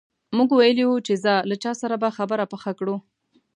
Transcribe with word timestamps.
موږ 0.37 0.49
ویلي 0.53 0.83
وو 0.87 1.03
چې 1.07 1.13
ځه 1.23 1.33
له 1.49 1.55
چا 1.63 1.71
سره 1.81 1.95
به 2.01 2.09
خبره 2.17 2.43
پخه 2.53 2.71
کړو. 2.79 2.95